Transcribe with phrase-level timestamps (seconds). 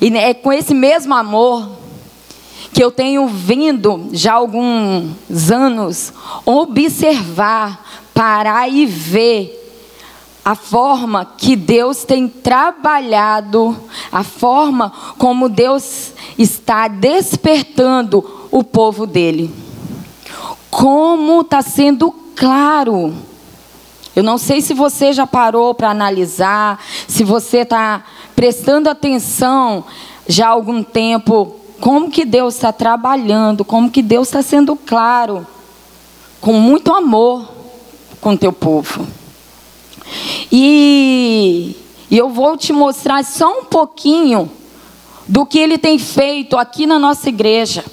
[0.00, 1.68] E é com esse mesmo amor
[2.72, 6.12] que eu tenho vindo já há alguns anos
[6.44, 7.82] observar,
[8.12, 9.62] parar e ver
[10.44, 13.76] a forma que Deus tem trabalhado,
[14.12, 19.52] a forma como Deus está despertando o povo dele.
[20.70, 23.12] Como está sendo claro.
[24.14, 26.78] Eu não sei se você já parou para analisar,
[27.08, 28.04] se você está
[28.36, 29.84] prestando atenção
[30.28, 35.46] já há algum tempo, como que Deus está trabalhando, como que Deus está sendo claro,
[36.40, 37.48] com muito amor
[38.20, 39.06] com o teu povo.
[40.52, 41.74] E,
[42.10, 44.50] e eu vou te mostrar só um pouquinho
[45.26, 47.84] do que ele tem feito aqui na nossa igreja.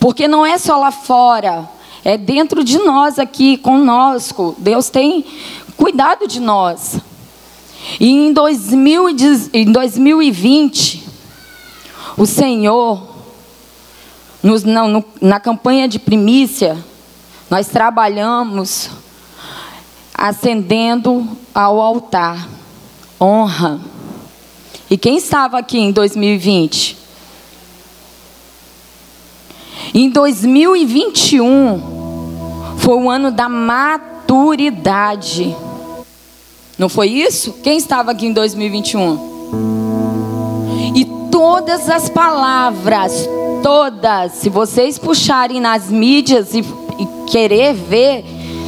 [0.00, 1.68] Porque não é só lá fora,
[2.04, 4.54] é dentro de nós aqui, conosco.
[4.58, 5.24] Deus tem
[5.76, 7.00] cuidado de nós.
[7.98, 9.08] E em, 2000,
[9.52, 11.04] em 2020,
[12.16, 13.16] o Senhor,
[14.42, 16.82] nos, não, na campanha de primícia,
[17.50, 18.88] nós trabalhamos
[20.14, 22.48] acendendo ao altar
[23.20, 23.80] honra.
[24.88, 26.96] E quem estava aqui em 2020?
[29.94, 35.56] Em 2021 foi o ano da maturidade.
[36.78, 37.54] Não foi isso?
[37.62, 39.36] Quem estava aqui em 2021?
[40.94, 43.26] E todas as palavras,
[43.62, 48.24] todas, se vocês puxarem nas mídias e, e querer ver,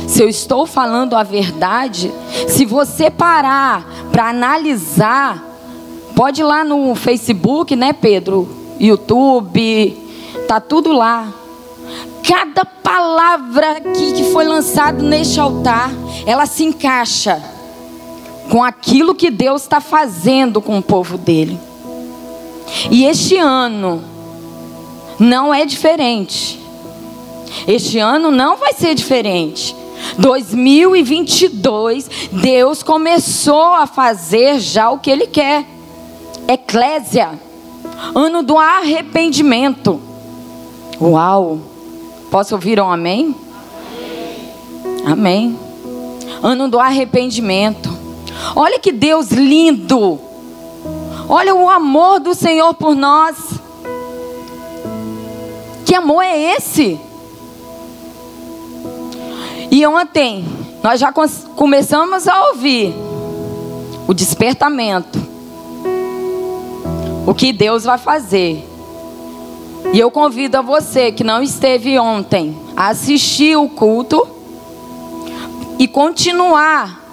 [0.07, 2.11] se eu estou falando a verdade,
[2.49, 5.45] se você parar para analisar,
[6.17, 8.49] pode ir lá no Facebook, né, Pedro?
[8.81, 9.95] YouTube,
[10.47, 11.29] tá tudo lá.
[12.27, 15.91] Cada palavra que, que foi lançada neste altar,
[16.25, 17.58] ela se encaixa
[18.51, 21.59] com aquilo que Deus está fazendo com o povo dele.
[22.91, 24.03] E este ano
[25.19, 26.59] não é diferente.
[27.67, 29.75] Este ano não vai ser diferente.
[30.19, 35.67] 2022, Deus começou a fazer já o que Ele quer.
[36.47, 37.39] Eclésia,
[38.15, 40.01] ano do arrependimento.
[41.01, 41.61] Uau!
[42.31, 43.35] Posso ouvir um amém?
[45.05, 45.59] Amém.
[46.43, 47.98] Ano do arrependimento.
[48.55, 50.19] Olha que Deus lindo.
[51.29, 53.37] Olha o amor do Senhor por nós.
[55.85, 56.99] Que amor é esse?
[59.71, 60.45] E ontem
[60.83, 61.13] nós já
[61.55, 62.95] começamos a ouvir
[64.07, 65.19] o despertamento.
[67.27, 68.67] O que Deus vai fazer.
[69.93, 74.27] E eu convido a você que não esteve ontem a assistir o culto
[75.79, 77.08] e continuar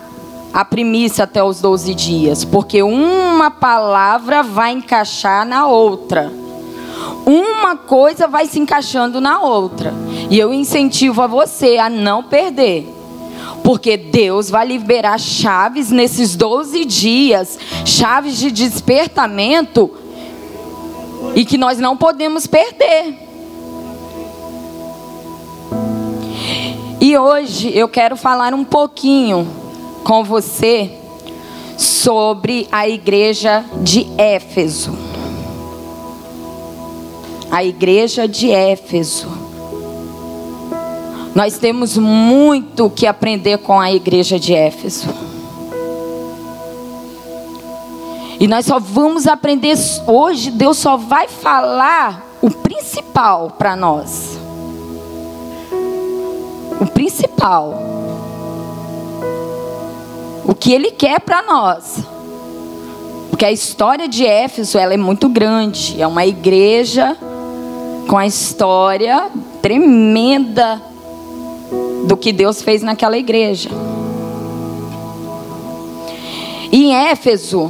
[0.55, 6.31] a primícia até os 12 dias, porque uma palavra vai encaixar na outra.
[7.25, 9.93] Uma coisa vai se encaixando na outra.
[10.29, 12.87] E eu incentivo a você a não perder.
[13.65, 19.91] Porque Deus vai liberar chaves nesses 12 dias, chaves de despertamento,
[21.35, 23.13] e que nós não podemos perder.
[27.01, 29.64] E hoje eu quero falar um pouquinho
[30.05, 30.91] com você
[31.75, 34.95] sobre a igreja de Éfeso.
[37.49, 39.27] A igreja de Éfeso.
[41.33, 45.09] Nós temos muito que aprender com a igreja de Éfeso.
[48.39, 54.37] E nós só vamos aprender hoje, Deus só vai falar o principal para nós.
[56.79, 57.95] O principal
[60.55, 61.99] o que ele quer para nós.
[63.29, 66.01] Porque a história de Éfeso ela é muito grande.
[66.01, 67.17] É uma igreja
[68.07, 69.29] com a história
[69.61, 70.81] tremenda
[72.07, 73.69] do que Deus fez naquela igreja.
[76.71, 77.69] E em Éfeso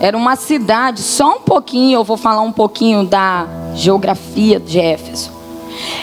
[0.00, 3.46] era uma cidade, só um pouquinho, eu vou falar um pouquinho da
[3.76, 5.30] geografia de Éfeso.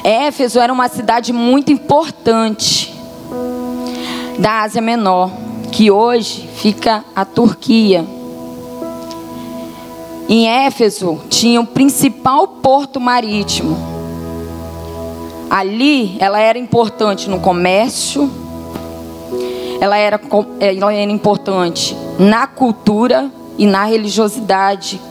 [0.02, 2.96] Éfeso era uma cidade muito importante
[4.40, 5.45] da Ásia Menor
[5.76, 8.06] que hoje fica a Turquia.
[10.30, 13.76] Em Éfeso tinha o principal porto marítimo.
[15.50, 18.32] Ali ela era importante no comércio,
[19.82, 20.18] ela era,
[20.62, 25.02] ela era importante na cultura e na religiosidade.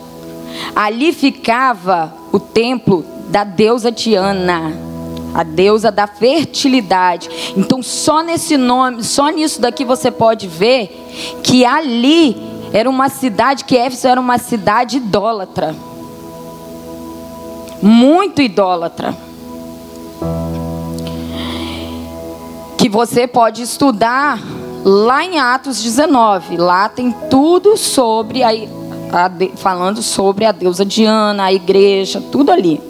[0.75, 4.94] Ali ficava o templo da deusa Diana
[5.35, 7.29] a deusa da fertilidade.
[7.57, 10.87] Então, só nesse nome, só nisso daqui você pode ver
[11.43, 15.73] que ali Era uma cidade que Éfeso era uma cidade idólatra.
[17.81, 19.15] Muito idólatra.
[22.77, 24.41] Que você pode estudar
[24.83, 26.57] lá em Atos 19.
[26.57, 32.81] Lá tem tudo sobre a, a, falando sobre a deusa Diana, a igreja, tudo ali.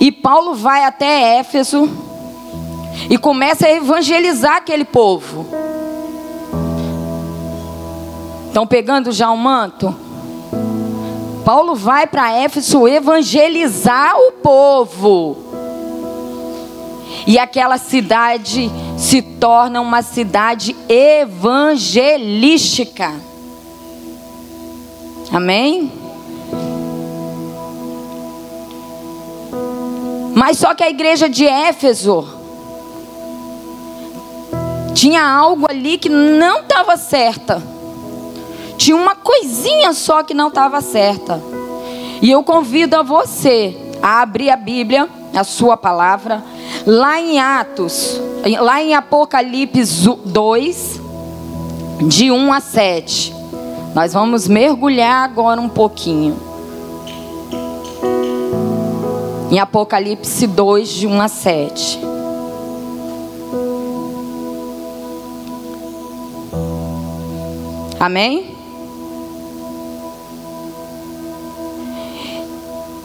[0.00, 1.88] E Paulo vai até Éfeso
[3.10, 5.46] e começa a evangelizar aquele povo.
[8.48, 9.94] Estão pegando já o manto?
[11.44, 15.36] Paulo vai para Éfeso evangelizar o povo.
[17.26, 23.12] E aquela cidade se torna uma cidade evangelística.
[25.32, 25.90] Amém?
[30.46, 32.24] Mas só que a igreja de Éfeso
[34.94, 37.60] tinha algo ali que não estava certa.
[38.76, 41.42] Tinha uma coisinha só que não estava certa.
[42.22, 46.44] E eu convido a você a abrir a Bíblia, a sua palavra,
[46.86, 48.20] lá em Atos,
[48.60, 51.00] lá em Apocalipse 2,
[52.02, 53.34] de 1 a 7.
[53.96, 56.45] Nós vamos mergulhar agora um pouquinho.
[59.56, 62.00] Em Apocalipse 2, de 1 a 7.
[67.98, 68.54] Amém?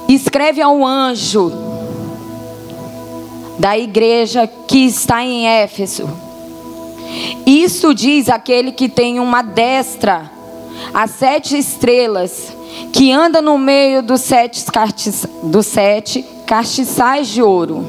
[0.09, 1.53] escreve ao anjo
[3.57, 6.09] da igreja que está em Éfeso.
[7.45, 10.29] Isso diz aquele que tem uma destra,
[10.93, 12.51] as sete estrelas,
[12.91, 14.65] que anda no meio dos sete,
[15.43, 17.87] dos sete castiçais de ouro.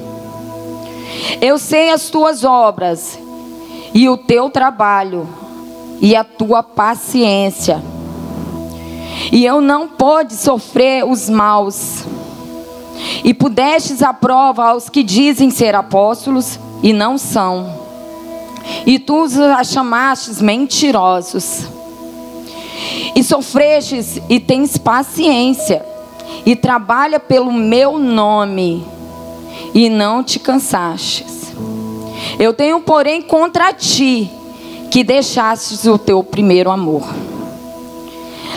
[1.40, 3.18] Eu sei as tuas obras,
[3.92, 5.28] e o teu trabalho,
[6.00, 7.82] e a tua paciência.
[9.32, 12.04] E eu não pode sofrer os maus
[13.24, 17.68] e pudestes a prova aos que dizem ser apóstolos e não são.
[18.86, 19.32] E tu os
[19.68, 21.66] chamastes mentirosos.
[23.16, 25.91] E sofrestes e tens paciência.
[26.44, 28.84] E trabalha pelo meu nome.
[29.74, 31.52] E não te cansastes.
[32.38, 34.30] Eu tenho, porém, contra ti
[34.90, 37.02] que deixastes o teu primeiro amor.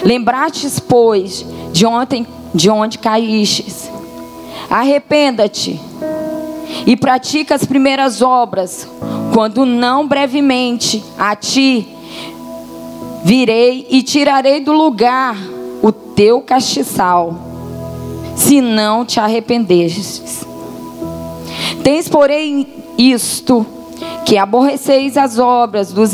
[0.04, 3.90] Lembrastes, pois, de ontem, de onde caístes
[4.70, 5.80] Arrependa-te
[6.86, 8.88] e pratica as primeiras obras,
[9.34, 11.88] quando não brevemente a ti
[13.24, 15.36] virei e tirarei do lugar
[15.82, 17.36] o teu castiçal,
[18.36, 20.46] se não te arrependestes.
[21.84, 22.68] Tens, porém,
[22.98, 23.66] isto,
[24.26, 26.12] que aborreceis as obras dos,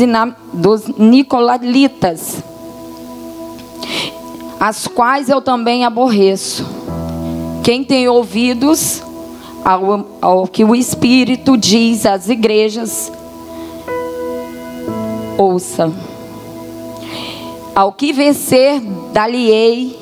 [0.53, 2.43] dos Nicolaitas,
[4.59, 6.65] as quais eu também aborreço.
[7.63, 9.01] Quem tem ouvidos
[9.63, 13.11] ao, ao que o Espírito diz às igrejas,
[15.37, 15.91] ouça.
[17.73, 18.81] Ao que vencer,
[19.13, 20.00] dali-ei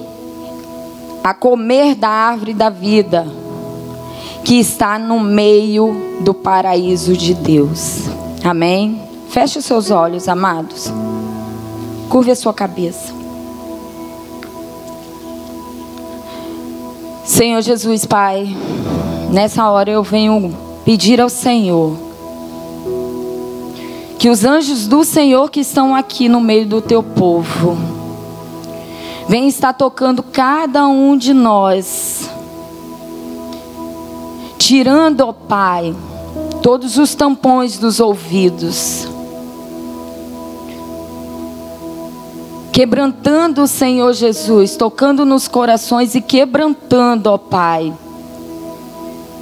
[1.24, 3.27] a comer da árvore da vida,
[4.44, 8.04] que está no meio do paraíso de Deus.
[8.44, 9.01] Amém?
[9.30, 10.92] Feche os seus olhos, amados.
[12.10, 13.13] Curve a sua cabeça.
[17.26, 18.56] Senhor Jesus, Pai,
[19.30, 21.95] nessa hora eu venho pedir ao Senhor
[24.18, 27.98] que os anjos do Senhor que estão aqui no meio do teu povo
[29.30, 32.30] venham estar tocando cada um de nós,
[34.57, 35.95] tirando, ó Pai,
[36.62, 39.07] todos os tampões dos ouvidos
[42.80, 47.94] quebrantando o Senhor Jesus, tocando nos corações e quebrantando, ó Pai,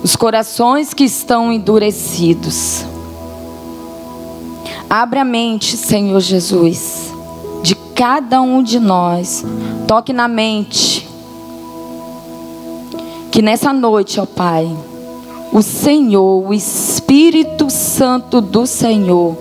[0.04, 2.84] os corações que estão endurecidos.
[4.90, 7.14] Abre a mente, Senhor Jesus,
[7.62, 9.46] de cada um de nós.
[9.88, 11.08] Toque na mente.
[13.32, 14.70] Que nessa noite, ó Pai,
[15.54, 19.38] o Senhor, o Espírito Santo do Senhor,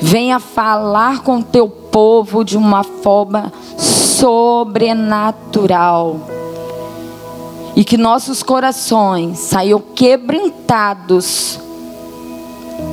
[0.00, 6.16] venha falar com teu povo de uma forma sobrenatural.
[7.76, 11.60] E que nossos corações saiam quebrantados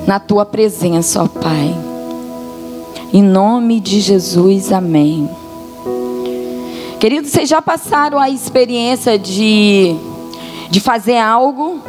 [0.06, 1.76] na tua presença, ó Pai.
[3.12, 5.28] Em nome de Jesus, amém.
[7.00, 9.96] Queridos, vocês já passaram a experiência de,
[10.70, 11.82] de fazer algo,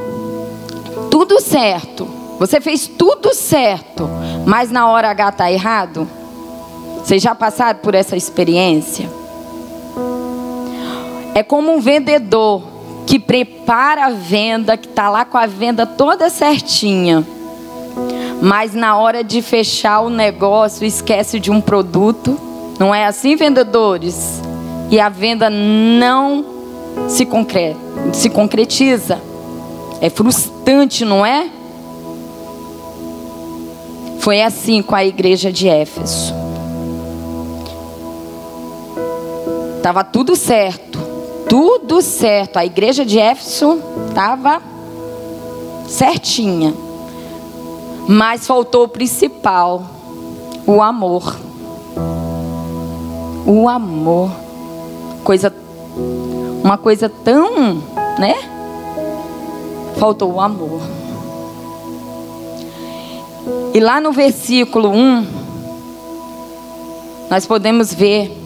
[1.11, 2.09] tudo certo.
[2.39, 4.09] Você fez tudo certo,
[4.47, 6.09] mas na hora H está errado?
[6.99, 9.11] Vocês já passaram por essa experiência?
[11.35, 12.63] É como um vendedor
[13.05, 17.27] que prepara a venda, que está lá com a venda toda certinha.
[18.41, 22.39] Mas na hora de fechar o negócio, esquece de um produto.
[22.79, 24.41] Não é assim, vendedores?
[24.91, 26.45] E a venda não
[27.09, 27.77] se, concre
[28.13, 29.21] se concretiza.
[30.01, 31.49] É frustrante, não é?
[34.19, 36.35] Foi assim com a igreja de Éfeso.
[39.83, 40.99] Tava tudo certo.
[41.49, 42.59] Tudo certo.
[42.59, 44.61] A igreja de Éfeso estava
[45.89, 46.75] certinha.
[48.09, 49.85] Mas faltou o principal,
[50.67, 51.37] o amor.
[53.47, 54.50] O amor.
[55.25, 55.53] Coisa
[56.63, 57.83] uma coisa tão,
[58.19, 58.37] né?
[59.97, 60.81] Faltou o amor.
[63.75, 65.27] E lá no versículo 1,
[67.31, 68.37] nós podemos ver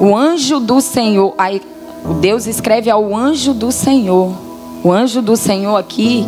[0.00, 1.34] o anjo do Senhor.
[1.38, 1.62] Aí,
[2.20, 4.32] Deus escreve ao anjo do Senhor.
[4.84, 6.24] O anjo do Senhor aqui,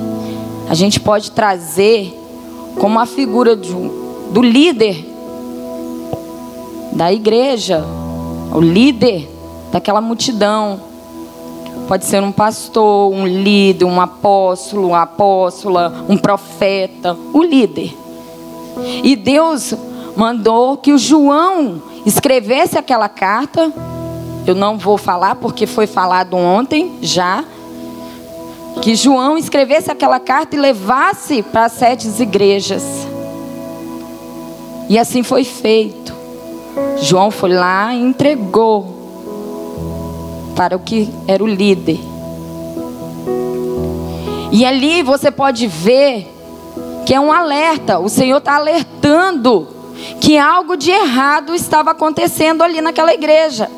[0.68, 2.16] a gente pode trazer
[2.78, 3.72] como a figura de,
[4.30, 5.06] do líder
[6.92, 7.84] da igreja,
[8.52, 9.28] o líder
[9.72, 10.80] daquela multidão.
[11.86, 17.96] Pode ser um pastor, um líder, um apóstolo, uma apóstola, um profeta, o líder.
[19.02, 19.74] E Deus
[20.16, 23.72] mandou que o João escrevesse aquela carta.
[24.46, 27.44] Eu não vou falar porque foi falado ontem já.
[28.82, 32.84] Que João escrevesse aquela carta e levasse para as sete igrejas.
[34.88, 36.19] E assim foi feito.
[37.02, 39.00] João foi lá e entregou
[40.54, 41.98] para o que era o líder.
[44.52, 46.30] E ali você pode ver
[47.06, 47.98] que é um alerta.
[47.98, 49.68] O Senhor está alertando
[50.20, 53.70] que algo de errado estava acontecendo ali naquela igreja.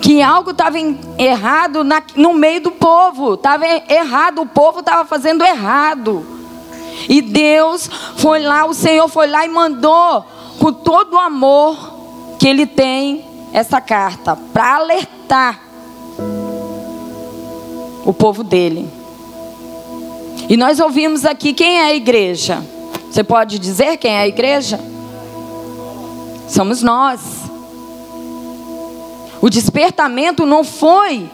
[0.00, 0.76] Que algo estava
[1.18, 3.34] errado na, no meio do povo.
[3.34, 6.24] Estava errado, o povo estava fazendo errado.
[7.08, 10.24] E Deus foi lá, o Senhor foi lá e mandou
[10.62, 11.76] com todo o amor
[12.38, 15.60] que Ele tem essa carta para alertar
[18.06, 18.88] o povo dele.
[20.48, 22.64] E nós ouvimos aqui quem é a igreja.
[23.10, 24.78] Você pode dizer quem é a igreja?
[26.48, 27.20] Somos nós.
[29.40, 31.28] O despertamento não foi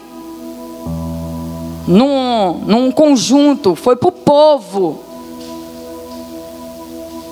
[1.87, 5.03] num, num conjunto, foi para o povo.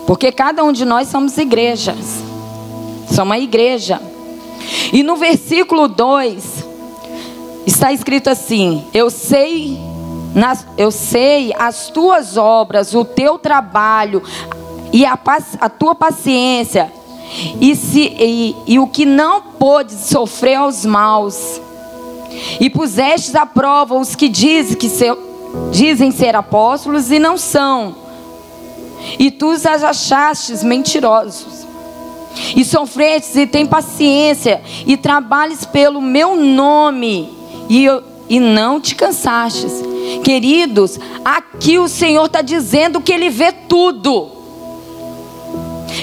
[0.08, 2.24] Porque cada um de nós somos igrejas.
[3.08, 4.02] Somos uma igreja.
[4.94, 6.66] E no versículo 2
[7.66, 9.78] está escrito assim: Eu sei,
[10.34, 14.24] nas, eu sei as tuas obras, o teu trabalho
[14.94, 15.20] e a,
[15.60, 16.90] a tua paciência,
[17.60, 21.60] e, se, e, e o que não pôde sofrer aos maus.
[22.62, 24.90] E pusestes à prova os que dizem, que
[25.72, 28.07] dizem ser apóstolos e não são.
[29.20, 31.68] E tu os achastes mentirosos
[32.56, 37.30] e sofrestes e tem paciência e trabalhes pelo meu nome
[37.70, 39.84] e, eu, e não te cansastes.
[40.24, 44.32] Queridos, aqui o Senhor está dizendo que Ele vê tudo.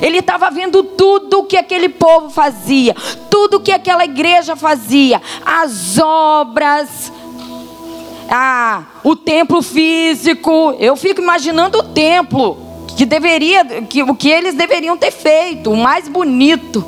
[0.03, 2.95] Ele estava vendo tudo que aquele povo fazia,
[3.31, 7.13] tudo que aquela igreja fazia, as obras,
[8.29, 10.75] ah, o templo físico.
[10.79, 12.63] Eu fico imaginando o templo
[12.97, 16.85] que deveria, que o que eles deveriam ter feito, o mais bonito.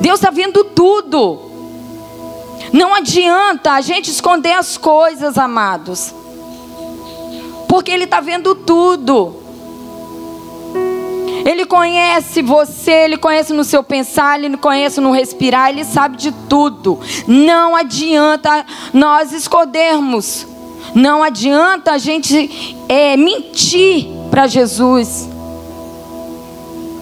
[0.00, 1.48] Deus está vendo tudo.
[2.72, 6.14] Não adianta a gente esconder as coisas, amados,
[7.68, 9.36] porque Ele está vendo tudo.
[11.44, 16.30] Ele conhece você, Ele conhece no seu pensar, Ele conhece no respirar, Ele sabe de
[16.30, 17.00] tudo.
[17.26, 20.46] Não adianta nós escondermos.
[20.94, 25.28] Não adianta a gente é, mentir para Jesus.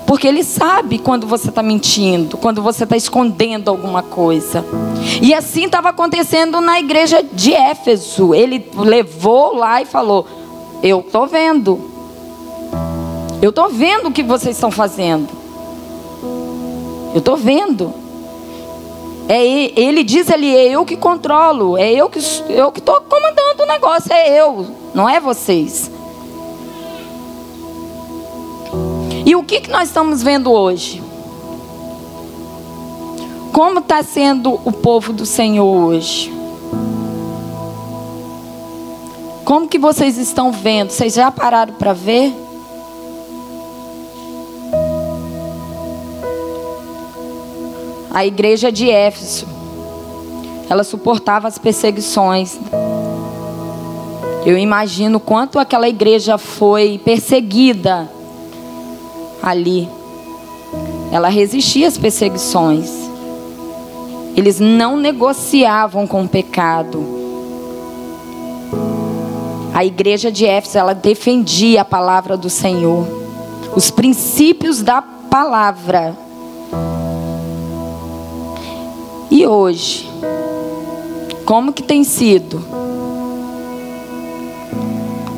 [0.07, 4.65] Porque Ele sabe quando você está mentindo, quando você está escondendo alguma coisa.
[5.21, 8.33] E assim estava acontecendo na igreja de Éfeso.
[8.33, 10.27] Ele levou lá e falou:
[10.83, 11.91] Eu estou vendo.
[13.43, 15.29] Eu estou vendo o que vocês estão fazendo.
[17.13, 18.06] Eu estou vendo.
[19.29, 23.65] É, ele diz ali, é eu que controlo, é eu que eu que estou comandando
[23.65, 25.91] o negócio, é eu, não é vocês.
[29.25, 31.03] E o que, que nós estamos vendo hoje?
[33.53, 36.33] Como está sendo o povo do Senhor hoje?
[39.45, 40.91] Como que vocês estão vendo?
[40.91, 42.46] Vocês já pararam para ver?
[48.17, 49.47] A igreja de Éfeso,
[50.71, 52.59] ela suportava as perseguições.
[54.47, 58.11] Eu imagino quanto aquela igreja foi perseguida
[59.43, 59.87] ali.
[61.13, 62.91] Ela resistia às perseguições.
[64.35, 67.05] Eles não negociavam com o pecado.
[69.75, 73.07] A igreja de Éfeso, ela defendia a palavra do Senhor,
[73.77, 76.25] os princípios da palavra.
[79.37, 80.09] E hoje,
[81.45, 82.65] como que tem sido?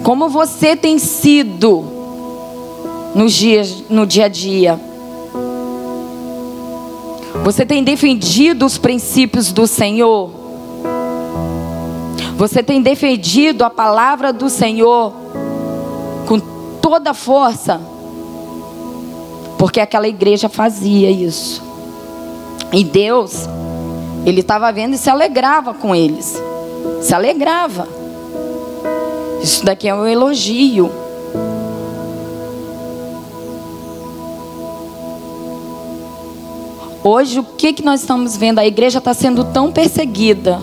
[0.04, 1.84] Como você tem sido
[3.12, 4.80] nos dias, no dia a dia?
[7.42, 10.30] Você tem defendido os princípios do Senhor?
[12.36, 15.12] Você tem defendido a palavra do Senhor
[16.24, 16.38] com
[16.80, 17.80] toda a força?
[19.58, 21.60] Porque aquela igreja fazia isso.
[22.72, 23.48] E Deus,
[24.28, 26.38] Ele estava vendo e se alegrava com eles.
[27.00, 27.88] Se alegrava.
[29.42, 30.92] Isso daqui é um elogio.
[37.02, 38.58] Hoje, o que, que nós estamos vendo?
[38.58, 40.60] A igreja está sendo tão perseguida.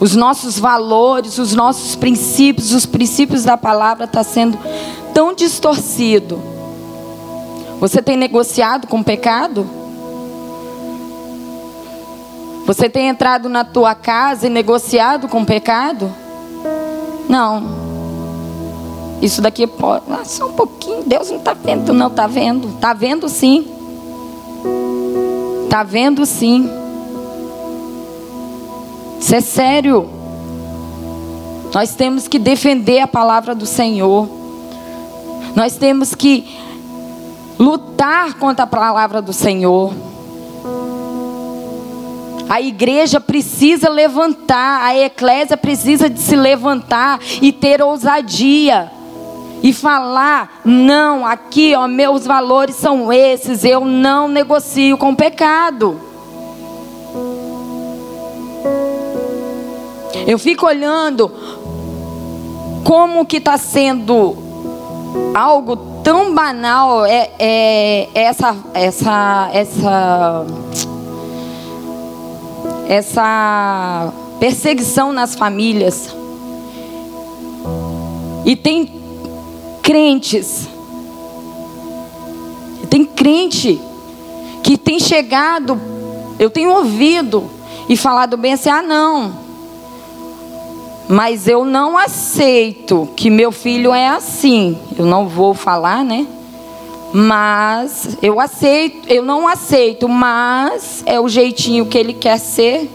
[0.00, 4.58] Os nossos valores, os nossos princípios, os princípios da palavra estão tá sendo
[5.14, 6.42] tão distorcido.
[7.78, 9.87] Você tem negociado com o pecado?
[12.68, 16.14] Você tem entrado na tua casa e negociado com o pecado?
[17.26, 17.62] Não.
[19.22, 20.04] Isso daqui pode.
[20.10, 21.02] Ah, só um pouquinho.
[21.02, 22.68] Deus não está vendo, não está vendo.
[22.68, 23.66] Está vendo sim.
[25.64, 26.70] Está vendo sim.
[29.18, 30.06] Isso é sério.
[31.72, 34.28] Nós temos que defender a palavra do Senhor.
[35.56, 36.54] Nós temos que
[37.58, 40.07] lutar contra a palavra do Senhor.
[42.48, 48.90] A igreja precisa levantar, a eclésia precisa de se levantar e ter ousadia
[49.62, 56.00] e falar: não, aqui, ó, meus valores são esses, eu não negocio com pecado.
[60.26, 61.32] Eu fico olhando
[62.84, 64.36] como que está sendo
[65.34, 70.46] algo tão banal é, é, essa essa essa
[72.88, 76.08] essa perseguição nas famílias.
[78.46, 78.90] E tem
[79.82, 80.66] crentes.
[82.88, 83.78] Tem crente
[84.62, 85.78] que tem chegado,
[86.38, 87.50] eu tenho ouvido
[87.88, 89.34] e falado bem assim: ah, não,
[91.06, 94.78] mas eu não aceito que meu filho é assim.
[94.96, 96.26] Eu não vou falar, né?
[97.12, 102.90] Mas eu aceito, eu não aceito, mas é o jeitinho que ele quer ser.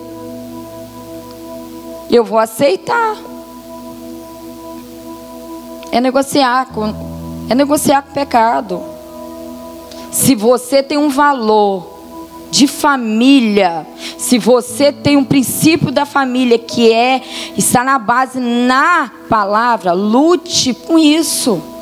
[2.12, 3.18] Eu vou aceitar.
[5.92, 7.14] É negociar com
[7.50, 8.84] é negociar com o pecado.
[10.12, 11.94] Se você tem um valor
[12.52, 13.86] de família,
[14.18, 17.22] se você tem um princípio da família que é
[17.58, 21.73] está na base na palavra, lute com isso.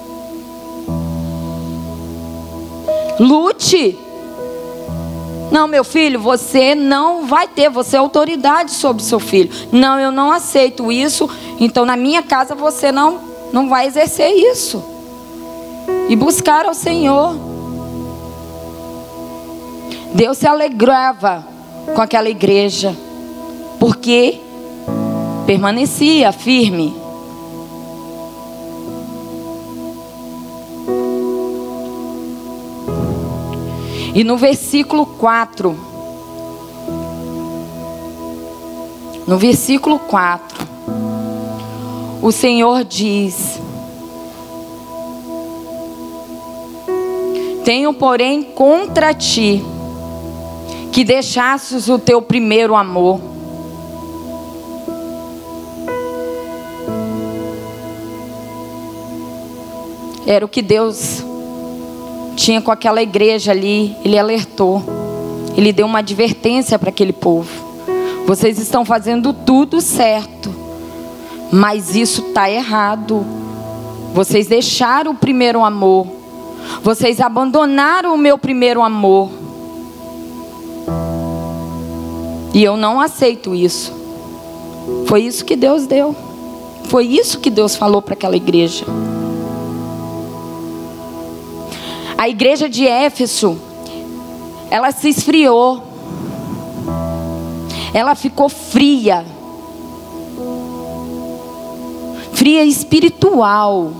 [3.22, 3.96] Lute.
[5.52, 9.52] Não, meu filho, você não vai ter, você é autoridade sobre seu filho.
[9.72, 11.30] Não, eu não aceito isso.
[11.60, 14.84] Então na minha casa você não não vai exercer isso.
[16.10, 17.36] E buscar ao Senhor.
[20.14, 21.46] Deus se alegrava
[21.94, 22.96] com aquela igreja,
[23.80, 24.40] porque
[25.46, 27.01] permanecia firme.
[34.14, 35.74] E no versículo 4,
[39.26, 40.68] no versículo 4,
[42.22, 43.60] o Senhor diz:
[47.64, 49.64] Tenho, porém, contra ti
[50.92, 53.22] que deixasses o teu primeiro amor.
[60.28, 61.24] Era o que Deus
[62.42, 63.96] tinha com aquela igreja ali.
[64.04, 64.84] Ele alertou.
[65.56, 67.50] Ele deu uma advertência para aquele povo.
[68.26, 70.54] Vocês estão fazendo tudo certo.
[71.52, 73.26] Mas isso está errado.
[74.14, 76.08] Vocês deixaram o primeiro amor.
[76.82, 79.30] Vocês abandonaram o meu primeiro amor.
[82.54, 83.94] E eu não aceito isso.
[85.06, 86.16] Foi isso que Deus deu.
[86.86, 88.86] Foi isso que Deus falou para aquela igreja.
[92.22, 93.60] A igreja de Éfeso,
[94.70, 95.82] ela se esfriou.
[97.96, 99.26] ela ficou fria.
[102.34, 103.92] Fria espiritual.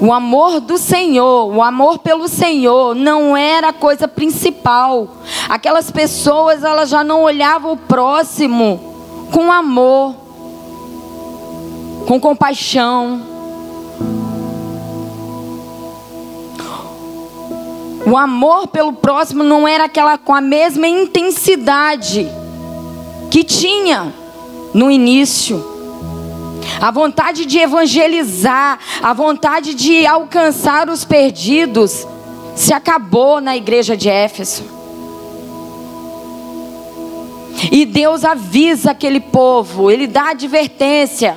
[0.00, 5.16] O amor do Senhor, o amor pelo Senhor não era a coisa principal.
[5.48, 8.78] Aquelas pessoas, elas já não olhavam o próximo
[9.32, 10.14] com amor,
[12.06, 13.33] com compaixão.
[18.06, 22.28] O amor pelo próximo não era aquela com a mesma intensidade
[23.30, 24.12] que tinha
[24.74, 25.72] no início.
[26.80, 32.06] A vontade de evangelizar, a vontade de alcançar os perdidos,
[32.54, 34.64] se acabou na igreja de Éfeso.
[37.72, 41.36] E Deus avisa aquele povo, Ele dá advertência.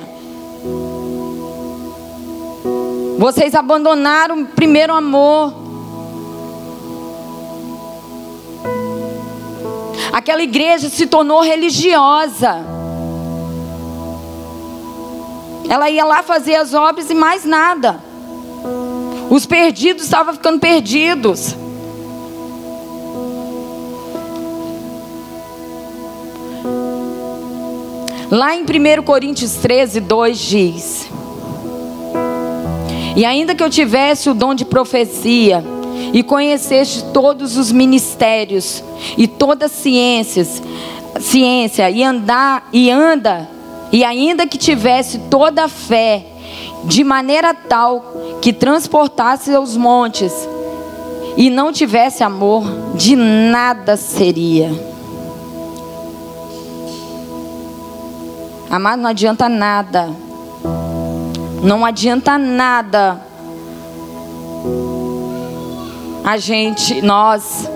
[3.18, 5.67] Vocês abandonaram o primeiro amor.
[10.12, 12.64] Aquela igreja se tornou religiosa.
[15.68, 18.00] Ela ia lá fazer as obras e mais nada.
[19.30, 21.54] Os perdidos estavam ficando perdidos.
[28.30, 31.08] Lá em 1 Coríntios 13, 2 diz:
[33.16, 35.64] E ainda que eu tivesse o dom de profecia,
[36.12, 38.82] e conheceste todos os ministérios
[39.16, 40.62] e todas as ciências,
[41.20, 43.48] ciência, e andar e anda
[43.90, 46.26] e ainda que tivesse toda a fé,
[46.84, 48.04] de maneira tal
[48.40, 50.32] que transportasse os montes,
[51.36, 54.70] e não tivesse amor, de nada seria.
[58.68, 60.10] Amado, não adianta nada.
[61.62, 63.27] Não adianta nada.
[66.28, 67.66] A gente, nós,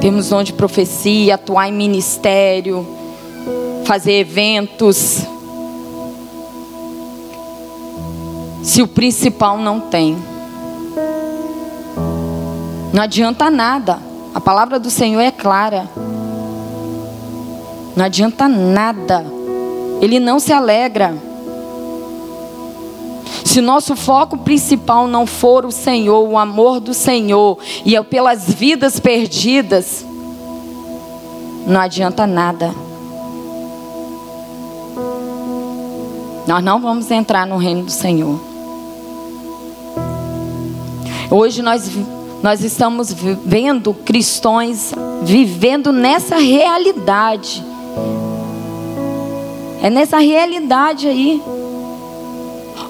[0.00, 2.86] temos dom de profecia, atuar em ministério
[3.84, 5.18] fazer eventos.
[8.62, 10.16] Se o principal não tem,
[12.94, 13.98] não adianta nada.
[14.34, 15.86] A palavra do Senhor é clara.
[17.94, 19.22] Não adianta nada.
[20.00, 21.14] Ele não se alegra.
[23.50, 28.48] Se nosso foco principal não for o Senhor, o amor do Senhor, e é pelas
[28.48, 30.06] vidas perdidas,
[31.66, 32.72] não adianta nada.
[36.46, 38.40] Nós não vamos entrar no reino do Senhor.
[41.28, 41.90] Hoje nós,
[42.44, 43.12] nós estamos
[43.44, 44.92] vendo cristãos
[45.24, 47.64] vivendo nessa realidade.
[49.82, 51.42] É nessa realidade aí.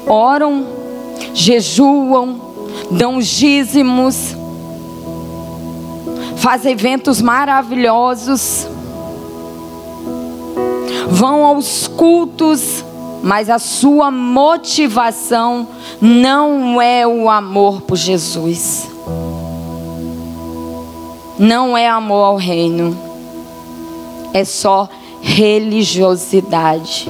[0.06, 0.66] Oram,
[1.34, 2.40] jejuam,
[2.90, 4.36] dão dízimos,
[6.36, 8.66] fazem eventos maravilhosos,
[11.08, 12.84] vão aos cultos
[13.22, 15.68] mas a sua motivação
[16.00, 18.88] não é o amor por Jesus.
[21.38, 22.96] Não é amor ao reino.
[24.32, 24.88] É só
[25.20, 27.08] religiosidade.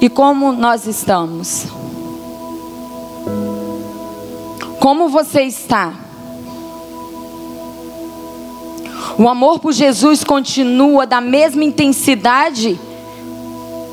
[0.00, 1.66] E como nós estamos?
[4.78, 5.92] Como você está?
[9.18, 12.80] O amor por Jesus continua da mesma intensidade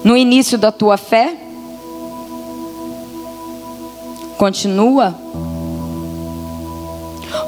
[0.02, 1.36] no início da tua fé?
[4.38, 5.13] Continua?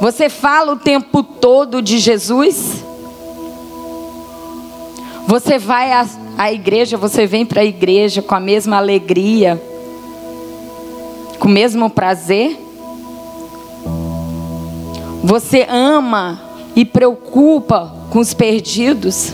[0.01, 2.83] Você fala o tempo todo de Jesus?
[5.25, 6.05] Você vai à,
[6.39, 9.61] à igreja, você vem para a igreja com a mesma alegria,
[11.37, 12.57] com o mesmo prazer?
[15.21, 16.41] Você ama
[16.77, 19.33] e preocupa com os perdidos.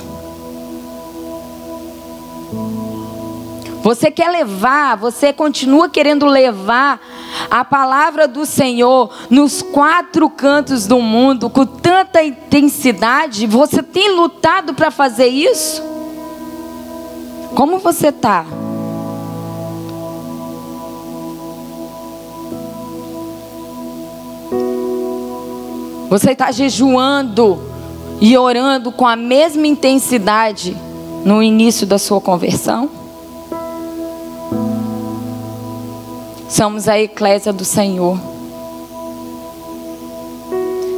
[3.84, 7.00] Você quer levar, você continua querendo levar
[7.52, 13.46] a palavra do Senhor nos quatro cantos do mundo com tanta intensidade.
[13.46, 15.95] Você tem lutado para fazer isso?
[17.56, 18.46] Como você está?
[26.10, 27.58] Você está jejuando
[28.20, 30.76] e orando com a mesma intensidade
[31.24, 32.90] no início da sua conversão?
[36.50, 38.20] Somos a eclésia do Senhor.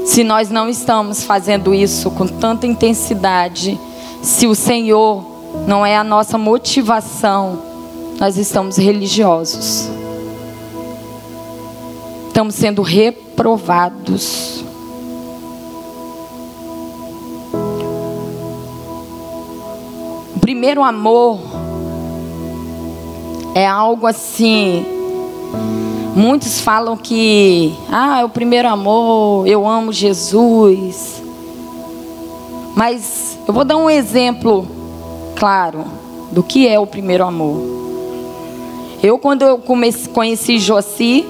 [0.06, 3.80] Se nós não estamos fazendo isso com tanta intensidade,
[4.24, 7.60] se o Senhor não é a nossa motivação,
[8.20, 9.90] nós estamos religiosos.
[12.28, 14.64] estamos sendo reprovados.
[20.36, 21.40] O primeiro amor
[23.56, 24.86] é algo assim.
[26.16, 31.24] Muitos falam que, ah, é o primeiro amor, eu amo Jesus.
[32.76, 34.77] Mas eu vou dar um exemplo
[35.38, 35.86] claro
[36.32, 37.78] do que é o primeiro amor.
[39.02, 41.26] Eu, quando eu comecei, conheci Joci,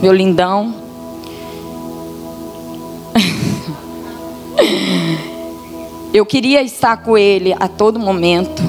[0.00, 0.74] meu lindão,
[6.12, 8.62] eu queria estar com ele a todo momento.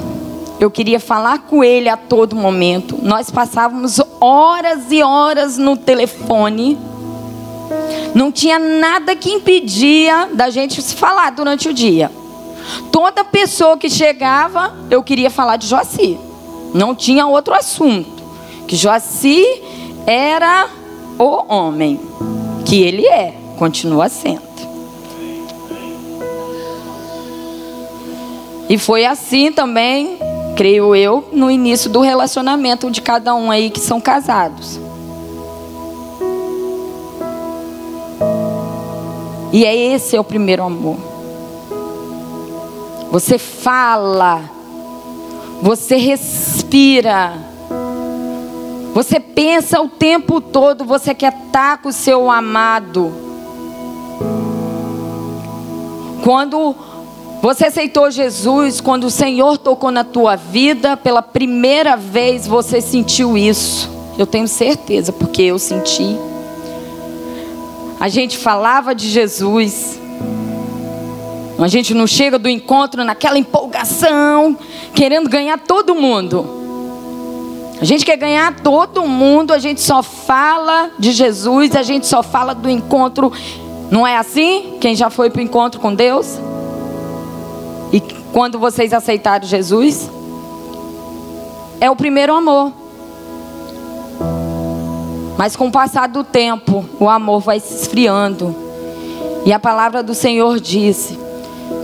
[0.60, 2.98] Eu queria falar com ele a todo momento.
[3.02, 6.78] Nós passávamos horas e horas no telefone.
[8.14, 12.10] Não tinha nada que impedia da gente se falar durante o dia.
[12.90, 16.18] Toda pessoa que chegava, eu queria falar de Joaci.
[16.72, 18.22] Não tinha outro assunto.
[18.66, 19.44] Que Joaci
[20.06, 20.68] era
[21.18, 22.00] o homem.
[22.64, 24.54] Que ele é, continua sendo.
[28.68, 30.18] E foi assim também
[30.54, 34.80] creio eu, no início do relacionamento de cada um aí que são casados.
[39.52, 41.13] E é esse é o primeiro amor.
[43.14, 44.42] Você fala,
[45.62, 47.32] você respira,
[48.92, 53.14] você pensa o tempo todo, você quer estar com o seu amado.
[56.24, 56.74] Quando
[57.40, 63.38] você aceitou Jesus quando o Senhor tocou na tua vida, pela primeira vez você sentiu
[63.38, 63.88] isso.
[64.18, 66.16] Eu tenho certeza, porque eu senti.
[68.00, 70.02] A gente falava de Jesus.
[71.58, 74.58] A gente não chega do encontro naquela empolgação,
[74.92, 76.62] querendo ganhar todo mundo.
[77.80, 82.22] A gente quer ganhar todo mundo, a gente só fala de Jesus, a gente só
[82.22, 83.32] fala do encontro.
[83.90, 84.78] Não é assim?
[84.80, 86.38] Quem já foi para o encontro com Deus?
[87.92, 88.00] E
[88.32, 90.10] quando vocês aceitaram Jesus,
[91.80, 92.72] é o primeiro amor.
[95.36, 98.54] Mas com o passar do tempo, o amor vai se esfriando.
[99.44, 101.23] E a palavra do Senhor disse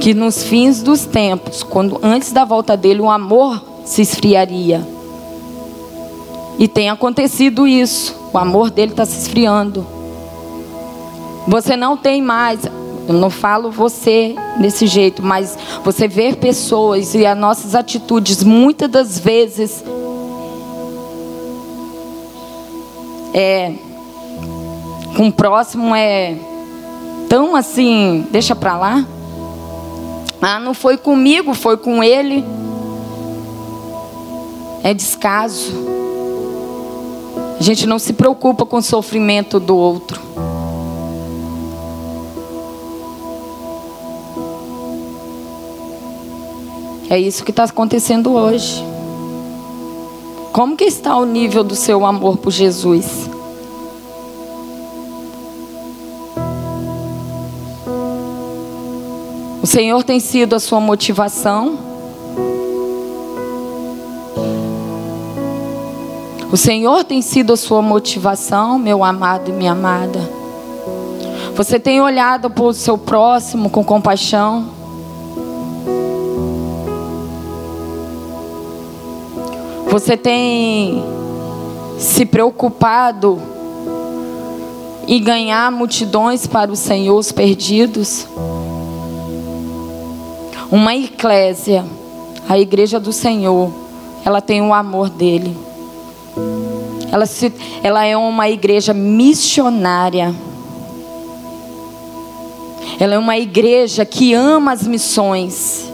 [0.01, 4.87] que nos fins dos tempos, quando antes da volta dele, o amor se esfriaria.
[6.59, 8.15] E tem acontecido isso.
[8.33, 9.87] O amor dele está se esfriando.
[11.47, 12.61] Você não tem mais
[13.11, 18.89] eu não falo você desse jeito, mas você ver pessoas e as nossas atitudes muitas
[18.89, 19.83] das vezes
[23.35, 23.73] é
[25.17, 26.37] com o próximo é
[27.29, 29.05] tão assim, deixa para lá.
[30.43, 32.45] Ah, não foi comigo, foi com ele.
[34.83, 35.73] É descaso.
[37.59, 40.21] A gente não se preocupa com o sofrimento do outro.
[47.11, 48.83] É isso que está acontecendo hoje.
[50.53, 53.30] Como que está o nível do seu amor por Jesus?
[59.71, 61.79] Senhor tem sido a sua motivação?
[66.51, 70.29] O Senhor tem sido a sua motivação, meu amado e minha amada?
[71.55, 74.71] Você tem olhado para o seu próximo com compaixão?
[79.89, 81.05] Você tem
[81.97, 83.41] se preocupado
[85.07, 88.27] em ganhar multidões para o Senhor, os perdidos?
[90.73, 91.85] Uma eclésia,
[92.49, 93.73] a igreja do Senhor,
[94.25, 95.57] ela tem o amor dele.
[97.11, 97.53] Ela, se,
[97.83, 100.33] ela é uma igreja missionária.
[103.01, 105.91] Ela é uma igreja que ama as missões.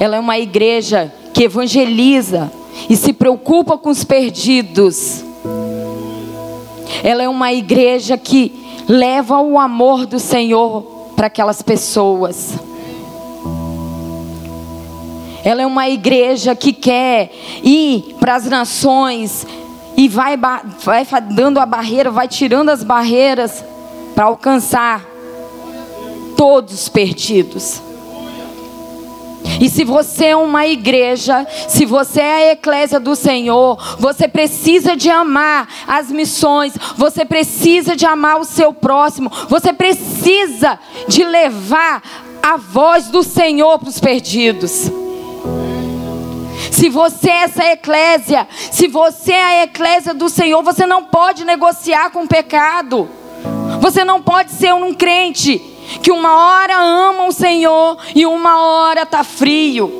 [0.00, 2.50] Ela é uma igreja que evangeliza
[2.90, 5.22] e se preocupa com os perdidos.
[7.04, 8.52] Ela é uma igreja que
[8.88, 10.82] leva o amor do Senhor
[11.14, 12.54] para aquelas pessoas.
[15.44, 17.30] Ela é uma igreja que quer
[17.62, 19.46] ir para as nações
[19.96, 23.64] e vai, vai dando a barreira, vai tirando as barreiras
[24.14, 25.04] para alcançar
[26.36, 27.82] todos os perdidos.
[29.60, 34.96] E se você é uma igreja, se você é a eclésia do Senhor, você precisa
[34.96, 42.02] de amar as missões, você precisa de amar o seu próximo, você precisa de levar
[42.40, 44.92] a voz do Senhor para os perdidos.
[46.78, 51.44] Se você é essa eclésia, se você é a eclésia do Senhor, você não pode
[51.44, 53.08] negociar com o pecado.
[53.80, 55.58] Você não pode ser um crente
[56.00, 59.90] que uma hora ama o Senhor e uma hora está frio.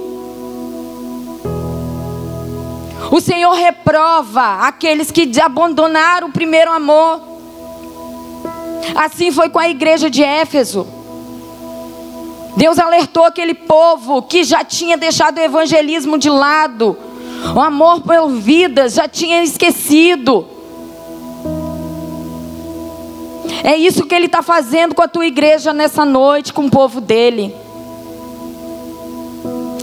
[3.11, 7.21] O Senhor reprova aqueles que abandonaram o primeiro amor.
[8.95, 10.98] Assim foi com a igreja de Éfeso.
[12.59, 16.99] Deus alertou aquele povo que já tinha deixado o evangelismo de lado,
[17.55, 20.45] o amor por vidas já tinha esquecido.
[23.63, 27.01] É isso que Ele está fazendo com a tua igreja nessa noite, com o povo
[27.01, 27.55] dele.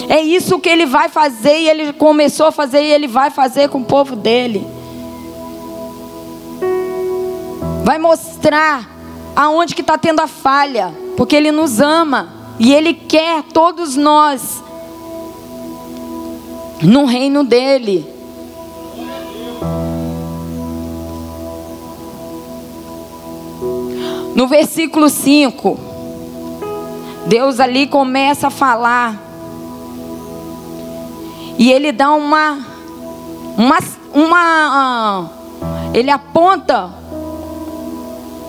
[0.09, 3.69] É isso que Ele vai fazer e Ele começou a fazer e Ele vai fazer
[3.69, 4.67] com o povo dele.
[7.85, 8.85] Vai mostrar
[9.33, 14.63] aonde que está tendo a falha, porque Ele nos ama e Ele quer todos nós
[16.81, 18.15] no reino dele.
[24.35, 25.79] No versículo 5,
[27.25, 29.21] Deus ali começa a falar.
[31.57, 32.59] E ele dá uma
[33.57, 33.79] uma
[34.13, 35.31] uma
[35.93, 36.93] ele aponta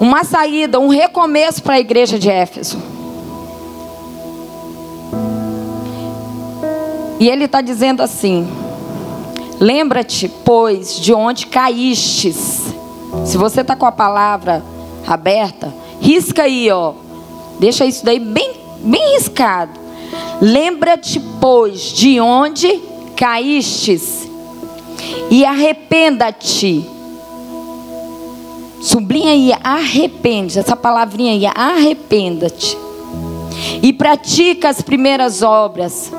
[0.01, 2.96] uma saída, um recomeço para a igreja de Éfeso.
[7.19, 8.47] E ele está dizendo assim:
[9.59, 12.63] Lembra-te, pois, de onde caístes.
[13.25, 14.63] Se você está com a palavra
[15.07, 16.93] aberta, risca aí, ó.
[17.59, 19.81] Deixa isso daí bem, bem riscado.
[20.43, 22.81] Lembra-te, pois, de onde
[23.17, 24.29] caístes,
[25.31, 26.85] e arrependa-te.
[28.83, 32.77] Sublinha aí, arrepende, essa palavrinha aí, arrependa-te.
[33.83, 36.13] E pratica as primeiras obras.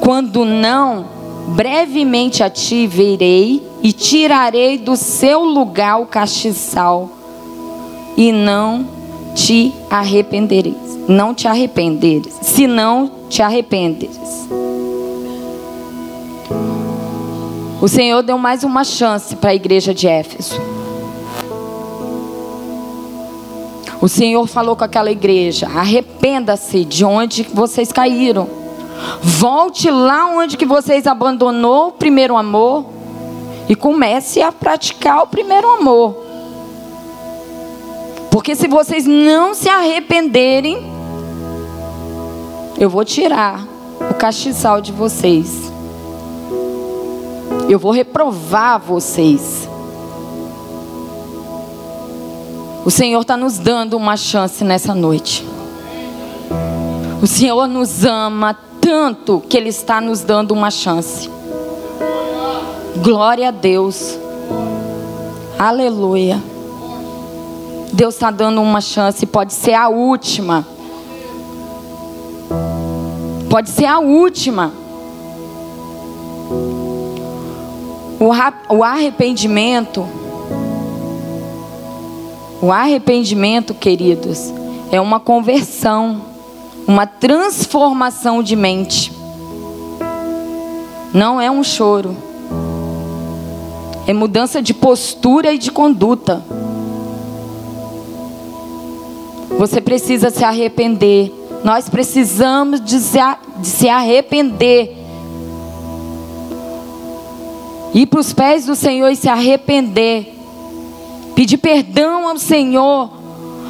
[0.00, 1.06] Quando não,
[1.48, 7.10] brevemente a ti virei e tirarei do seu lugar o castiçal
[8.16, 8.86] e não
[9.34, 10.76] te arrependereis.
[11.08, 12.34] Não te arrependeres.
[12.40, 14.48] Se não te arrependeres.
[17.80, 20.58] O Senhor deu mais uma chance para a igreja de Éfeso.
[24.00, 28.63] O Senhor falou com aquela igreja: arrependa-se de onde vocês caíram.
[29.22, 32.86] Volte lá onde que vocês abandonou o primeiro amor
[33.68, 36.24] e comece a praticar o primeiro amor.
[38.30, 40.92] Porque se vocês não se arrependerem,
[42.78, 43.64] eu vou tirar
[44.10, 45.72] o castiçal de vocês.
[47.68, 49.68] Eu vou reprovar vocês.
[52.84, 55.46] O Senhor está nos dando uma chance nessa noite.
[57.22, 61.30] O Senhor nos ama tanto que Ele está nos dando uma chance.
[63.02, 64.18] Glória a Deus.
[65.58, 66.38] Aleluia.
[67.94, 70.66] Deus está dando uma chance, pode ser a última.
[73.48, 74.70] Pode ser a última.
[78.68, 80.06] O arrependimento,
[82.60, 84.52] o arrependimento, queridos,
[84.90, 86.33] é uma conversão,
[86.86, 89.12] uma transformação de mente.
[91.12, 92.16] Não é um choro.
[94.06, 96.44] É mudança de postura e de conduta.
[99.58, 101.32] Você precisa se arrepender.
[101.62, 102.98] Nós precisamos de
[103.62, 105.04] se arrepender.
[107.94, 110.34] Ir para os pés do Senhor e se arrepender.
[111.34, 113.10] Pedir perdão ao Senhor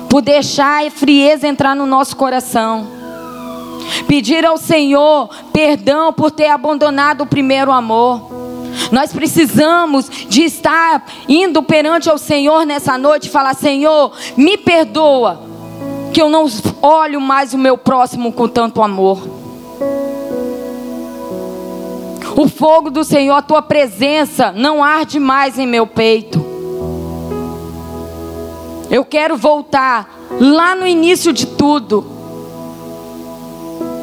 [0.09, 3.04] por deixar a frieza entrar no nosso coração.
[4.07, 8.33] Pedir ao Senhor perdão por ter abandonado o primeiro amor.
[8.91, 15.41] Nós precisamos de estar indo perante ao Senhor nessa noite e falar: Senhor, me perdoa
[16.13, 16.47] que eu não
[16.81, 19.27] olho mais o meu próximo com tanto amor.
[22.37, 26.45] O fogo do Senhor, a tua presença, não arde mais em meu peito.
[28.91, 32.14] Eu quero voltar lá no início de tudo.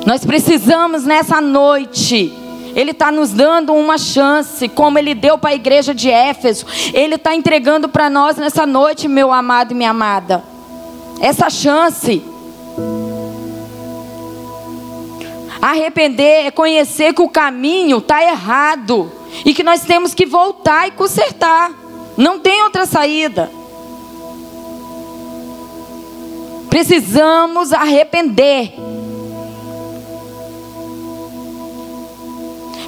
[0.06, 2.34] Nós precisamos nessa noite.
[2.76, 6.66] Ele está nos dando uma chance, como ele deu para a igreja de Éfeso.
[6.94, 10.52] Ele está entregando para nós nessa noite, meu amado e minha amada
[11.22, 12.24] essa chance.
[15.62, 19.12] Arrepender é conhecer que o caminho está errado
[19.46, 21.72] e que nós temos que voltar e consertar.
[22.18, 23.52] Não tem outra saída.
[26.68, 28.74] Precisamos arrepender.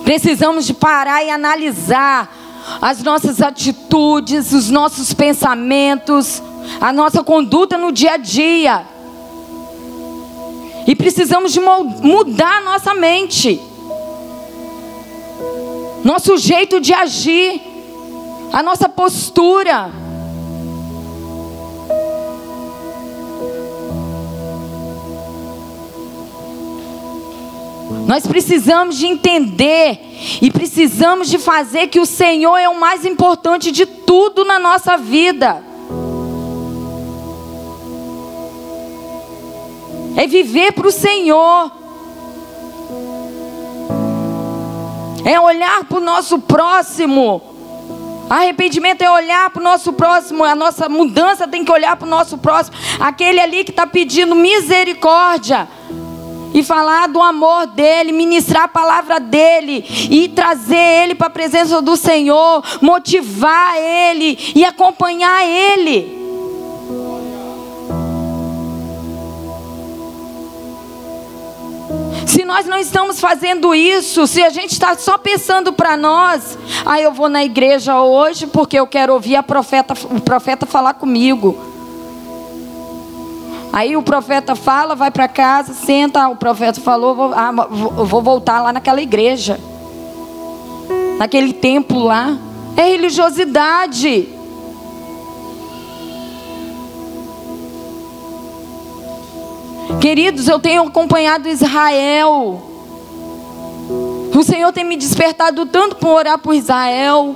[0.03, 2.29] Precisamos de parar e analisar
[2.81, 6.41] as nossas atitudes, os nossos pensamentos,
[6.79, 8.85] a nossa conduta no dia a dia.
[10.85, 13.59] E precisamos de mudar nossa mente.
[16.03, 17.61] Nosso jeito de agir,
[18.51, 20.02] a nossa postura.
[28.07, 29.99] Nós precisamos de entender
[30.41, 34.97] e precisamos de fazer que o Senhor é o mais importante de tudo na nossa
[34.97, 35.63] vida.
[40.15, 41.71] É viver para o Senhor.
[45.25, 47.41] É olhar para o nosso próximo.
[48.29, 50.43] Arrependimento é olhar para o nosso próximo.
[50.43, 52.75] A nossa mudança tem que olhar para o nosso próximo.
[52.99, 55.67] Aquele ali que está pedindo misericórdia
[56.53, 61.81] e falar do amor dele, ministrar a palavra dele e trazer ele para a presença
[61.81, 66.23] do Senhor, motivar ele e acompanhar ele.
[72.25, 76.99] Se nós não estamos fazendo isso, se a gente está só pensando para nós, ah,
[76.99, 81.72] eu vou na igreja hoje porque eu quero ouvir a profeta, o profeta falar comigo.
[83.73, 86.29] Aí o profeta fala, vai para casa, senta.
[86.29, 89.59] O profeta falou, vou, ah, vou voltar lá naquela igreja,
[91.17, 92.37] naquele templo lá.
[92.77, 94.29] É religiosidade.
[99.99, 102.61] Queridos, eu tenho acompanhado Israel.
[104.35, 107.35] O Senhor tem me despertado tanto por orar por Israel.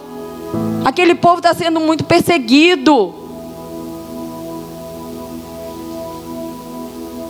[0.85, 3.16] Aquele povo está sendo muito perseguido.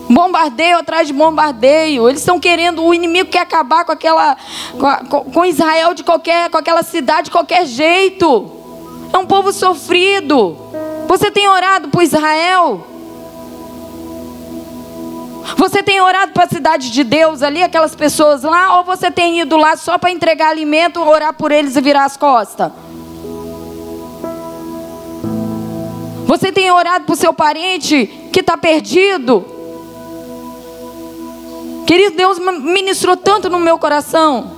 [0.10, 2.08] Bombardeio atrás de bombardeio.
[2.08, 4.38] Eles estão querendo, o inimigo quer acabar com aquela
[5.10, 8.52] com, com Israel de qualquer, com aquela cidade de qualquer jeito.
[9.12, 10.58] É um povo sofrido.
[11.08, 12.86] Você tem orado por Israel?
[15.56, 19.40] Você tem orado para a cidade de Deus ali, aquelas pessoas lá, ou você tem
[19.40, 22.72] ido lá só para entregar alimento, orar por eles e virar as costas?
[26.26, 29.57] Você tem orado para o seu parente que está perdido?
[31.88, 34.52] Querido, Deus ministrou tanto no meu coração.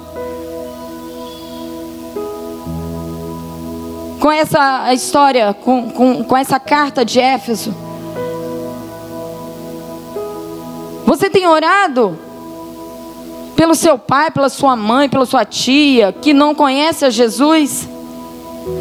[4.20, 7.72] Com essa história, com, com, com essa carta de Éfeso.
[11.06, 12.18] Você tem orado
[13.56, 17.88] pelo seu pai, pela sua mãe, pela sua tia, que não conhece a Jesus?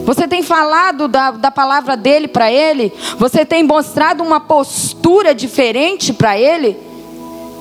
[0.07, 2.95] Você tem falado da, da palavra dele para ele?
[3.19, 6.88] Você tem mostrado uma postura diferente para ele?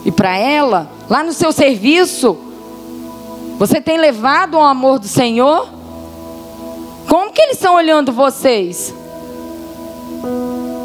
[0.08, 2.38] E para ela, lá no seu serviço,
[3.60, 5.68] você tem levado o amor do Senhor?
[7.10, 8.96] Como que eles estão olhando vocês?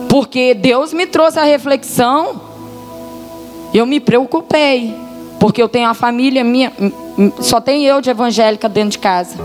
[0.09, 2.41] Porque Deus me trouxe a reflexão,
[3.73, 4.93] eu me preocupei,
[5.39, 6.73] porque eu tenho a família minha,
[7.41, 9.37] só tem eu de evangélica dentro de casa.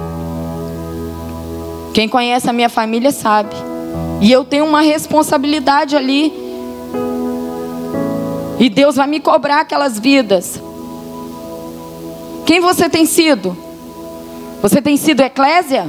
[1.93, 3.55] Quem conhece a minha família sabe.
[4.21, 6.47] E eu tenho uma responsabilidade ali
[8.60, 10.62] e Deus vai me cobrar aquelas vidas.
[12.45, 13.55] Quem você tem sido?
[14.62, 15.86] Você tem sido eclésia?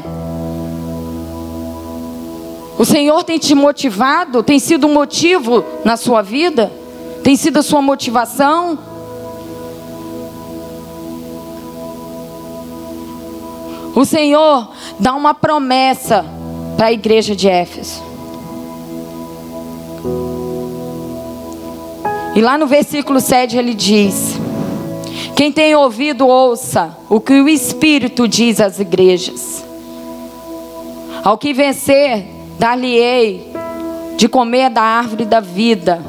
[2.78, 4.42] O Senhor tem te motivado?
[4.42, 6.72] Tem sido um motivo na sua vida?
[7.24, 8.78] Tem sido a sua motivação?
[13.94, 16.24] O Senhor dá uma promessa
[16.76, 18.07] para a igreja de Éfeso.
[22.38, 24.38] E lá no versículo 7 ele diz:
[25.34, 29.64] Quem tem ouvido, ouça o que o Espírito diz às igrejas.
[31.24, 33.52] Ao que vencer, dar-lhe-ei
[34.16, 36.00] de comer da árvore da vida,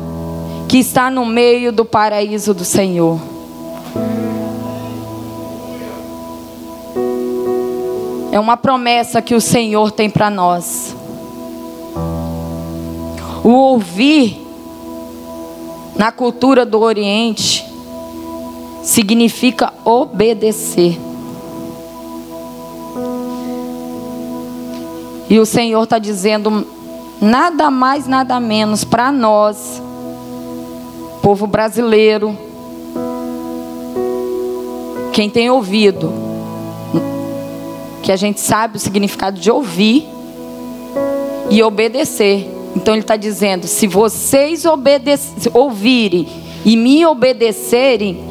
[0.68, 3.20] que está no meio do paraíso do Senhor.
[8.32, 10.96] É uma promessa que o Senhor tem para nós.
[13.44, 14.49] O ouvir
[16.00, 17.68] na cultura do Oriente,
[18.82, 20.98] significa obedecer.
[25.30, 26.66] E o Senhor está dizendo
[27.22, 29.84] nada mais, nada menos para nós,
[31.22, 32.34] povo brasileiro,
[35.12, 36.14] quem tem ouvido,
[38.02, 40.08] que a gente sabe o significado de ouvir
[41.50, 42.59] e obedecer.
[42.76, 44.64] Então ele está dizendo: se vocês
[45.54, 46.28] ouvirem
[46.66, 48.24] e me obedecerem,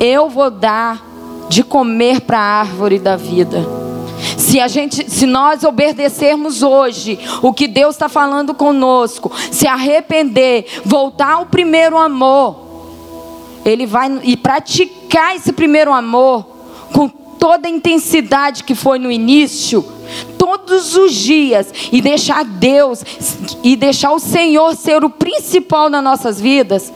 [0.00, 1.04] eu vou dar
[1.48, 3.84] de comer para a árvore da vida.
[4.38, 10.66] Se a gente, se nós obedecermos hoje o que Deus está falando conosco, se arrepender,
[10.84, 12.56] voltar ao primeiro amor,
[13.64, 16.46] Ele vai e praticar esse primeiro amor
[16.92, 19.84] com toda a intensidade que foi no início,
[20.74, 23.04] todos os dias e deixar Deus
[23.62, 26.92] e deixar o Senhor ser o principal nas nossas vidas,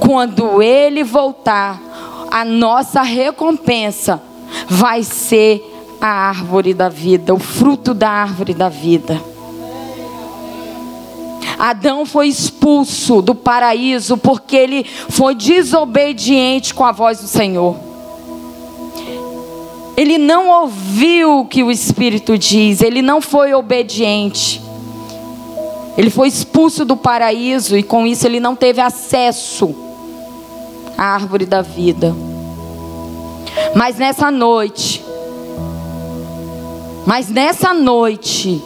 [0.00, 1.80] quando Ele voltar,
[2.30, 4.22] a nossa recompensa
[4.68, 5.62] vai ser
[6.00, 9.20] a árvore da vida, o fruto da árvore da vida.
[11.58, 17.89] Adão foi expulso do paraíso porque ele foi desobediente com a voz do Senhor.
[19.96, 24.62] Ele não ouviu o que o Espírito diz, ele não foi obediente.
[25.96, 29.74] Ele foi expulso do paraíso e com isso ele não teve acesso
[30.96, 32.14] à árvore da vida.
[33.74, 35.04] Mas nessa noite,
[37.06, 38.62] mas nessa noite,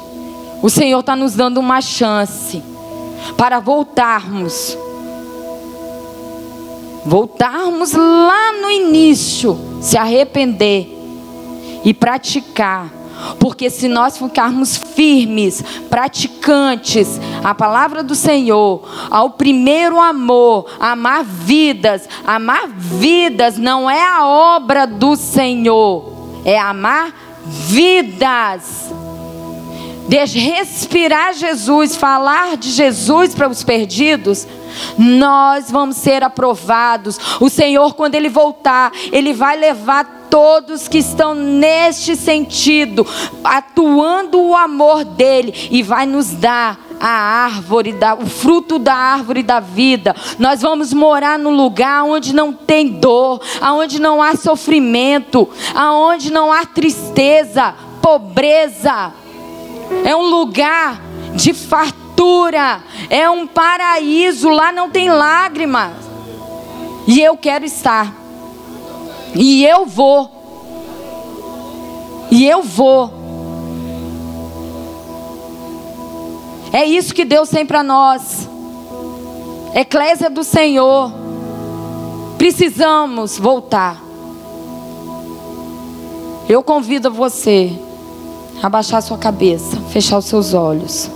[0.63, 2.63] o Senhor está nos dando uma chance
[3.37, 4.77] para voltarmos.
[7.07, 10.94] Voltarmos lá no início, se arrepender
[11.85, 12.91] e praticar.
[13.39, 22.09] Porque se nós ficarmos firmes, praticantes, a palavra do Senhor, ao primeiro amor, amar vidas,
[22.27, 26.13] amar vidas não é a obra do Senhor,
[26.45, 27.15] é amar
[27.47, 28.93] vidas.
[30.09, 34.47] De respirar Jesus, falar de Jesus para os perdidos,
[34.99, 37.19] nós vamos ser aprovados.
[37.41, 43.07] O Senhor, quando Ele voltar, Ele vai levar todos que estão neste sentido,
[43.45, 49.43] atuando o amor dele, e vai nos dar a árvore, da, o fruto da árvore
[49.43, 50.15] da vida.
[50.39, 56.51] Nós vamos morar num lugar onde não tem dor, aonde não há sofrimento, aonde não
[56.51, 59.13] há tristeza, pobreza.
[60.05, 61.01] É um lugar
[61.35, 62.04] de fartura,
[63.11, 65.93] é um paraíso, lá não tem lágrimas.
[67.07, 68.15] E eu quero estar.
[69.35, 70.31] E eu vou.
[72.31, 73.13] E eu vou.
[76.73, 78.49] É isso que Deus tem para nós.
[79.75, 81.13] Eclésia do Senhor.
[82.39, 84.03] Precisamos voltar.
[86.49, 87.73] Eu convido você
[88.63, 91.11] a baixar sua cabeça, fechar os seus olhos.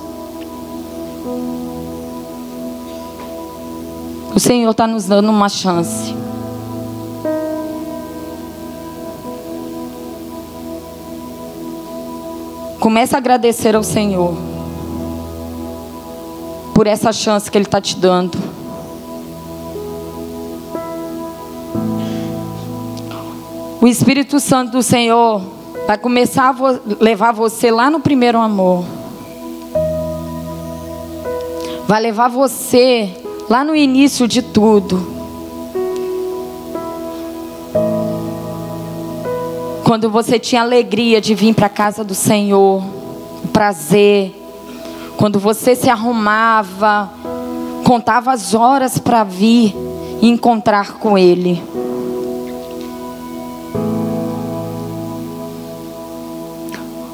[4.49, 6.14] Senhor está nos dando uma chance.
[12.80, 14.34] Comece a agradecer ao Senhor
[16.74, 18.38] por essa chance que Ele está te dando.
[23.82, 25.42] O Espírito Santo do Senhor
[25.86, 28.82] vai começar a levar você lá no primeiro amor.
[31.86, 35.16] Vai levar você lá no início de tudo.
[39.84, 42.84] Quando você tinha alegria de vir para a casa do Senhor,
[43.53, 44.34] prazer,
[45.16, 47.11] quando você se arrumava,
[47.84, 49.74] contava as horas para vir
[50.20, 51.62] e encontrar com Ele.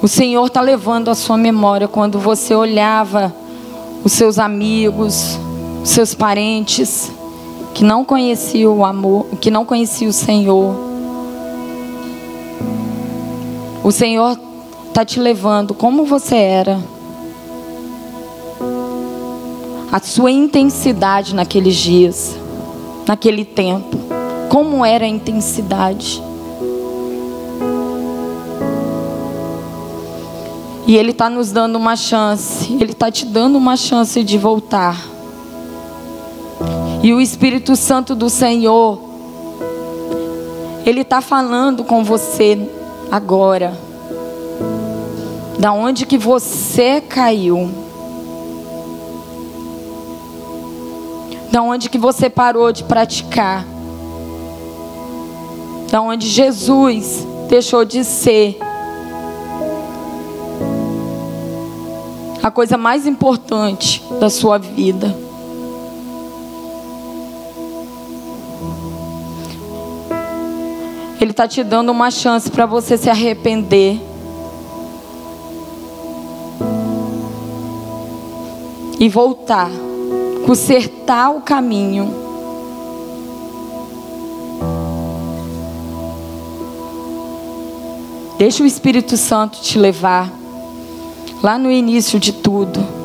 [0.03, 3.35] O Senhor está levando a sua memória quando você olhava
[4.05, 5.54] os seus amigos, os
[5.85, 7.13] seus parentes
[7.75, 10.75] que não conheciam o amor, que não conheciam o Senhor.
[13.85, 14.39] O Senhor
[14.89, 16.81] está te levando como você era
[19.93, 22.35] a sua intensidade naqueles dias,
[23.07, 23.99] naquele tempo.
[24.49, 26.23] Como era a intensidade?
[30.87, 35.14] E Ele está nos dando uma chance, Ele está te dando uma chance de voltar.
[37.05, 38.99] E o Espírito Santo do Senhor,
[40.87, 42.59] Ele está falando com você
[43.13, 43.79] agora.
[45.59, 47.71] Da onde que você caiu?
[51.53, 53.67] Da onde que você parou de praticar?
[55.91, 58.59] Da onde Jesus deixou de ser
[62.43, 65.24] a coisa mais importante da sua vida.
[71.25, 73.99] Ele está te dando uma chance para você se arrepender.
[79.01, 79.71] E voltar
[80.45, 82.15] consertar o caminho.
[88.37, 90.31] Deixa o Espírito Santo te levar
[91.43, 93.04] lá no início de tudo.